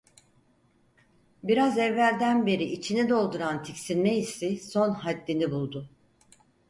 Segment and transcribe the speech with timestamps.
[1.43, 5.89] Biraz evvelden beri içini dolduran tiksinme hissi son haddini buldu.